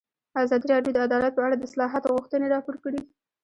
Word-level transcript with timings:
ازادي 0.43 0.67
راډیو 0.73 0.95
د 0.95 0.97
عدالت 1.07 1.33
په 1.35 1.41
اړه 1.45 1.55
د 1.57 1.63
اصلاحاتو 1.69 2.13
غوښتنې 2.17 2.47
راپور 2.53 2.75
کړې. 2.83 2.99